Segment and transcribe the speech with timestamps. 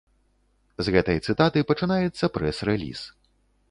[0.87, 3.11] З гэтай цытаты пачынаецца прэс-рэліз.